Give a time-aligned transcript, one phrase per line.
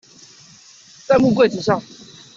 [1.05, 1.79] 在木櫃子上